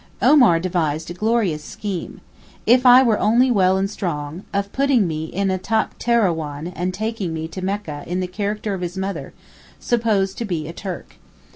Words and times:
Omar 0.19 0.59
devised 0.59 1.11
a 1.11 1.13
glorious 1.13 1.63
scheme, 1.63 2.21
if 2.65 2.87
I 2.87 3.03
were 3.03 3.19
only 3.19 3.51
well 3.51 3.77
and 3.77 3.87
strong, 3.87 4.41
of 4.51 4.71
putting 4.73 5.07
me 5.07 5.25
in 5.25 5.51
a 5.51 5.59
takterrawan 5.59 6.73
and 6.75 6.91
taking 6.91 7.35
me 7.35 7.47
to 7.49 7.61
Mecca 7.63 8.03
in 8.07 8.19
the 8.19 8.25
character 8.25 8.73
of 8.73 8.81
his 8.81 8.97
mother, 8.97 9.31
supposed 9.79 10.39
to 10.39 10.45
be 10.45 10.67
a 10.67 10.73
Turk. 10.73 11.17